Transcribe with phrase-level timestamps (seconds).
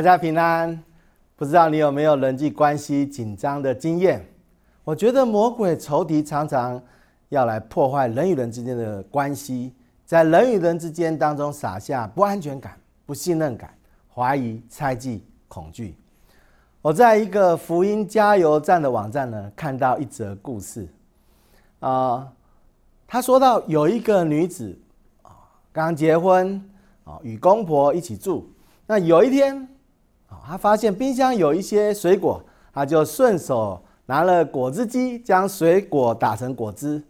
[0.00, 0.82] 大家平安，
[1.36, 4.26] 不知道你有没有人际关系紧张的经验？
[4.82, 6.82] 我觉得魔鬼仇敌常常
[7.28, 9.74] 要来破坏人与人之间的关系，
[10.06, 13.74] 在人与人之间当中撒下不安全感、不信任感、
[14.08, 15.94] 怀疑、猜忌、恐惧。
[16.80, 20.88] 我在一个福音加油站的网站呢，看到一则故事，
[21.80, 22.26] 啊，
[23.06, 24.74] 他说到有一个女子
[25.20, 25.36] 啊，
[25.70, 26.58] 刚结婚
[27.04, 28.50] 啊，与公婆一起住，
[28.86, 29.68] 那有一天。
[30.46, 37.02] 他发现冰箱有一些水果，他就顺手拿了果汁机，将水果打成果汁。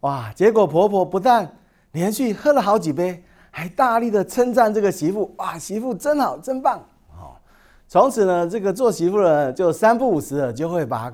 [0.00, 0.32] 哇！
[0.34, 1.50] 结果婆婆不但
[1.92, 5.32] 连续喝了好几杯，还大力的称赞这个媳妇。
[5.38, 5.58] 哇！
[5.58, 6.78] 媳妇真好，真棒！
[7.12, 7.32] 哦，
[7.88, 11.12] 从此呢，这个做媳妇的就三不五时的就会把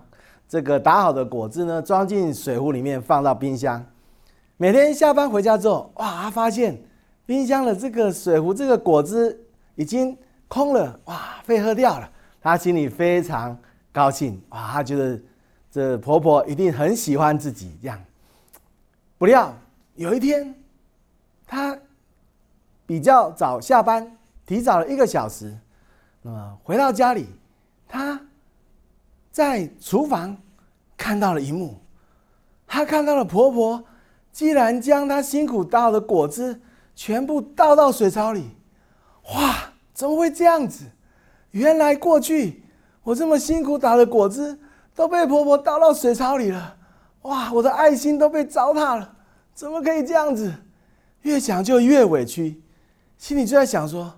[0.48, 3.84] 这个打好的果汁呢装进水壶里面，放到冰箱。
[4.56, 6.22] 每天下班回家之后，哇！
[6.22, 6.76] 他发现
[7.26, 9.38] 冰箱的这个水壶，这个果汁
[9.76, 10.16] 已经。
[10.48, 12.10] 空了哇，被喝掉了，
[12.40, 13.56] 她心里非常
[13.92, 15.20] 高兴哇，她觉得
[15.70, 18.02] 这婆婆一定很喜欢自己这样。
[19.18, 19.54] 不料
[19.94, 20.54] 有一天，
[21.46, 21.78] 她
[22.86, 25.54] 比较早下班，提早了一个小时，
[26.22, 27.26] 那么回到家里，
[27.86, 28.18] 她
[29.30, 30.36] 在厨房
[30.96, 31.78] 看到了一幕，
[32.66, 33.84] 她看到了婆婆
[34.32, 36.60] 竟然将她辛苦倒的果汁
[36.94, 38.56] 全部倒到水槽里，
[39.34, 39.72] 哇！
[39.98, 40.84] 怎么会这样子？
[41.50, 42.62] 原来过去
[43.02, 44.56] 我这么辛苦打的果汁
[44.94, 46.76] 都被婆婆倒到水槽里了，
[47.22, 47.52] 哇！
[47.52, 49.16] 我的爱心都被糟蹋了，
[49.54, 50.54] 怎么可以这样子？
[51.22, 52.62] 越想就越委屈，
[53.16, 54.14] 心里就在想说：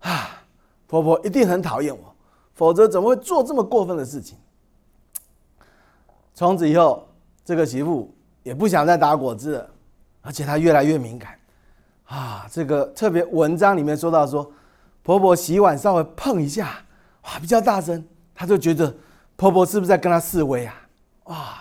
[0.00, 0.44] 啊，
[0.86, 2.14] 婆婆一定很讨厌我，
[2.52, 4.36] 否则怎么会做这么过分的事情？
[6.34, 7.08] 从此以后，
[7.42, 9.70] 这个媳妇也不想再打果汁了，
[10.20, 11.38] 而且她越来越敏感。
[12.04, 14.52] 啊，这个特别文章里面说到说。
[15.02, 16.68] 婆婆洗碗稍微碰一下，
[17.24, 18.04] 哇，比较大声，
[18.34, 18.94] 她就觉得
[19.36, 20.74] 婆婆是不是在跟她示威啊？
[21.24, 21.54] 哇，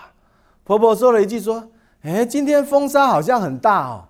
[0.64, 1.68] 婆婆说了一句说
[2.04, 4.06] ：“哎，今天风沙好像很大哦。”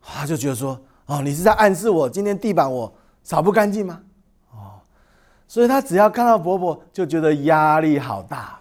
[0.00, 4.00] 她就觉得说：“哦，你是在暗示我今天地板我扫不干净吗？”
[4.52, 4.80] 哦，
[5.46, 8.58] 所以她只要看到婆婆就觉得压力好大，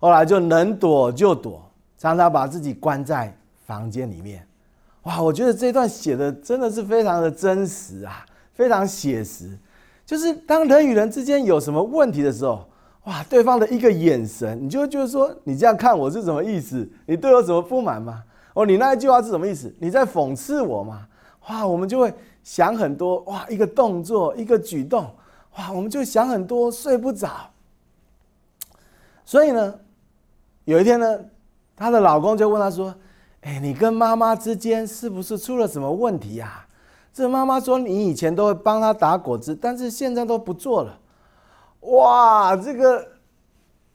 [0.00, 3.36] 后来就能躲就躲，常常把自己关在
[3.66, 4.46] 房间里面。
[5.04, 8.26] 哇，我觉得这段写的真的是非常的真实啊。
[8.54, 9.58] 非常写实，
[10.06, 12.66] 就是当人与人之间有什么问题的时候，
[13.04, 16.88] 哇，对方的一个眼神，你就会觉得说，你这样看我是什么意思？
[17.06, 18.24] 你对我什么不满吗？
[18.54, 19.74] 哦，你那一句话是什么意思？
[19.80, 21.06] 你在讽刺我吗？
[21.48, 25.04] 哇，我们就会想很多，哇，一个动作，一个举动，
[25.56, 27.50] 哇，我们就想很多，睡不着。
[29.24, 29.74] 所以呢，
[30.64, 31.18] 有一天呢，
[31.76, 32.94] 她的老公就问她说
[33.42, 36.64] ：“哎，你跟妈妈之间是不是出了什么问题呀？”
[37.14, 40.98] 这妈妈说：“你以前都会帮她打果汁，但是现在都不做了。”
[41.82, 43.06] 哇，这个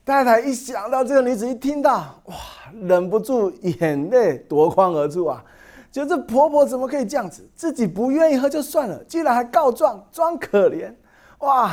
[0.05, 2.35] 太太一想到这个女子，一听到哇，
[2.81, 5.43] 忍不住眼泪夺眶而出啊！
[5.91, 7.45] 就这婆婆怎么可以这样子？
[7.53, 10.93] 自己不愿意喝就算了，竟然还告状，装可怜。
[11.39, 11.71] 哇，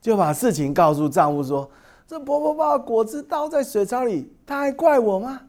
[0.00, 1.70] 就把事情告诉丈夫说
[2.08, 5.42] ：“这婆婆把果汁倒在水槽里，她还怪我吗？”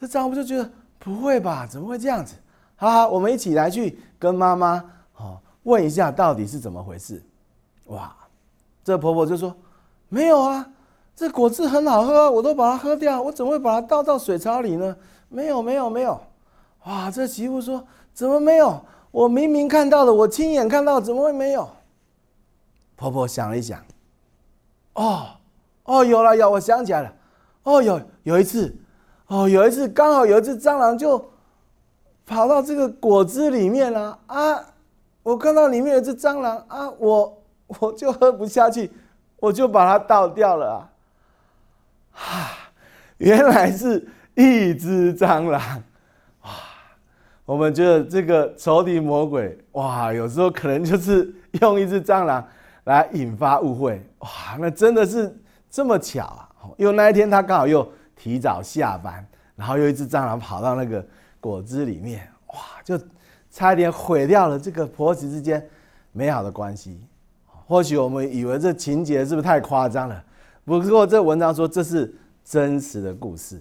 [0.00, 1.66] 这丈夫就觉得不会吧？
[1.68, 2.34] 怎么会这样子？
[2.78, 4.84] 好好，我们一起来去跟妈妈
[5.16, 7.22] 哦问一下到底是怎么回事。
[7.86, 8.14] 哇，
[8.84, 9.56] 这婆婆就说
[10.10, 10.68] ：“没有啊，
[11.14, 14.94] 这果汁很好喝，我都把它喝掉，我怎么会把它倒到水槽里呢？
[15.30, 16.20] 没有，没有，没有。”
[16.84, 17.82] 哇，这媳妇说
[18.12, 18.84] ：“怎么没有？
[19.10, 21.66] 我明明看到了，我亲眼看到，怎么会没有？”
[22.94, 23.82] 婆婆想了一想，
[24.92, 25.28] 哦，
[25.84, 27.12] 哦，有了，有，我想起来了。
[27.62, 28.76] 哦，有有一次，
[29.28, 31.24] 哦，有一次刚好有一只蟑螂就。
[32.26, 34.60] 跑到这个果汁里面了啊！
[35.22, 38.90] 我看到里面有只蟑螂啊，我我就喝不下去，
[39.38, 40.90] 我就把它倒掉了啊！
[42.12, 42.50] 哈，
[43.18, 45.60] 原来是一只蟑螂
[46.42, 46.50] 哇！
[47.44, 51.32] 我们觉得这个仇敌魔鬼哇，有时候可能就是
[51.62, 52.44] 用一只蟑螂
[52.84, 54.28] 来引发误会哇！
[54.58, 55.32] 那真的是
[55.70, 56.48] 这么巧啊！
[56.76, 59.24] 因为那一天他刚好又提早下班，
[59.54, 61.04] 然后又一只蟑螂跑到那个。
[61.40, 62.98] 果汁里面，哇，就
[63.50, 65.64] 差点毁掉了这个婆媳之间
[66.12, 67.00] 美好的关系。
[67.66, 70.24] 或许我们以为这情节是不是太夸张了？
[70.64, 73.60] 不过这文章说这是真实的故事。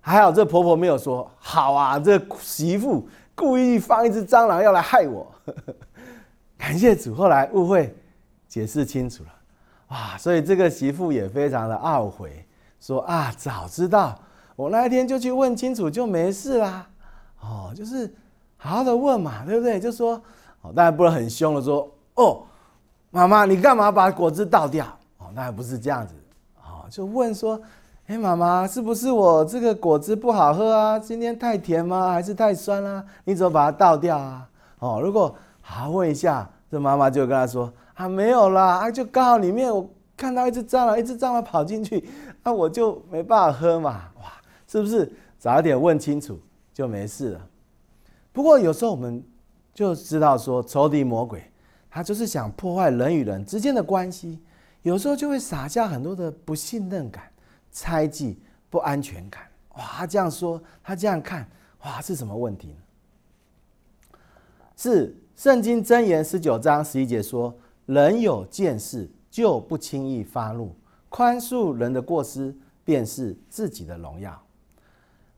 [0.00, 5.32] 还好这婆婆没有说好啊，这媳妇故意放一只蟑螂要来害我。
[6.58, 7.94] 感谢主，后来误会
[8.46, 9.30] 解释清楚了。
[9.88, 12.44] 哇，所以这个媳妇也非常的懊悔，
[12.80, 14.18] 说啊，早知道。
[14.56, 16.86] 我那一天就去问清楚，就没事啦。
[17.40, 18.12] 哦，就是
[18.56, 19.78] 好好的问嘛，对不对？
[19.78, 20.20] 就说，
[20.62, 22.42] 哦，当然不能很凶的说，哦，
[23.10, 24.86] 妈妈，你干嘛把果汁倒掉？
[25.18, 26.14] 哦，那还不是这样子，
[26.56, 27.60] 哦，就问说，
[28.06, 30.98] 哎，妈妈，是不是我这个果汁不好喝啊？
[30.98, 32.12] 今天太甜吗？
[32.12, 33.04] 还是太酸啦？
[33.24, 34.48] 你怎么把它倒掉啊？
[34.78, 42.08] 哦，如果好好问一下，这妈妈就跟他说，啊，没有啦，啊，就刚好里面我看到一只蟑螂，一只蟑螂跑进去，
[42.42, 44.32] 那我就没办法喝嘛，哇，
[44.74, 45.12] 是不是？
[45.38, 46.36] 早一点问清楚
[46.72, 47.48] 就没事了。
[48.32, 49.22] 不过有时候我们
[49.72, 51.44] 就知道说，仇敌魔鬼
[51.88, 54.40] 他就是想破坏人与人之间的关系，
[54.82, 57.30] 有时候就会撒下很多的不信任感、
[57.70, 59.44] 猜忌、不安全感。
[59.76, 61.48] 哇，他这样说，他这样看，
[61.84, 64.18] 哇，是什么问题呢？
[64.76, 67.56] 是圣经箴言十九章十一节说
[67.86, 70.74] ：“人有见识，就不轻易发怒，
[71.08, 72.52] 宽恕人的过失，
[72.84, 74.43] 便是自己的荣耀。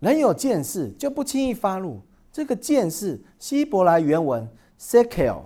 [0.01, 2.01] 人有见识，就不轻易发怒。”
[2.33, 4.47] 这个见识，希伯来原文
[4.79, 5.41] “sekel”，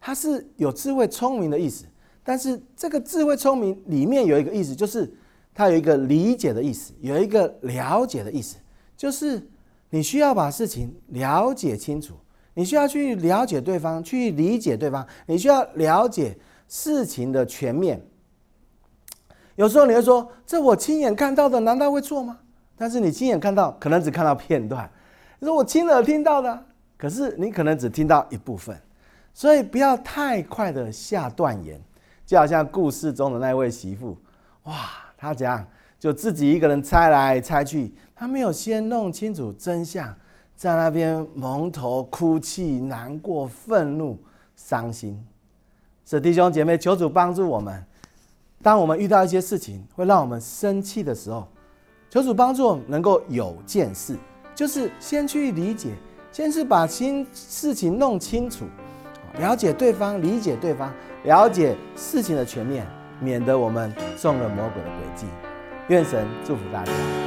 [0.00, 1.84] 它是有智慧、聪明的意思。
[2.22, 5.12] 但是这个智慧、聪明里面有一个意思，就是
[5.52, 8.56] 它有一个理解的意思，有一个了解的意思，
[8.96, 9.44] 就是
[9.90, 12.14] 你需要把事情了解清楚，
[12.54, 16.38] 你需要去了解对方，去理解对方，你需要了解
[16.68, 18.00] 事情的全面。
[19.56, 22.38] 有时候你会说：“这我亲眼看到的，难道会错吗？”
[22.76, 24.88] 但是你亲眼看到，可能只看到片段。
[25.38, 26.64] 你说我亲耳听到的，
[26.96, 28.78] 可是你可能只听到一部分，
[29.32, 31.80] 所以不要太快的下断言。
[32.24, 34.18] 就好像故事中的那位媳妇，
[34.64, 34.74] 哇，
[35.16, 35.64] 她怎样
[35.96, 40.12] 就自己一个人猜来猜去，她没有先弄清楚真相，
[40.56, 44.18] 在那边蒙头哭泣、难过、愤怒、
[44.56, 45.24] 伤心。
[46.04, 47.84] 是弟兄姐妹，求主帮助我们。
[48.60, 51.46] 当我们遇到一些事情会让我们生气的时候，
[52.08, 54.16] 求主帮助我们能够有见识。
[54.54, 55.90] 就是先去理解，
[56.32, 58.64] 先是把心事情弄清楚，
[59.38, 60.90] 了解对方，理解对方，
[61.24, 62.86] 了解事情的全面，
[63.20, 65.26] 免得我们中了魔鬼的诡计。
[65.88, 67.25] 愿神祝福大家。